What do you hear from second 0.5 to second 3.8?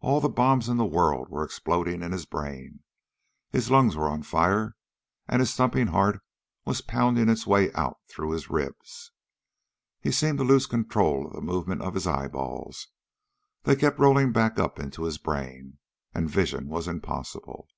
in the world were exploding in his brain. His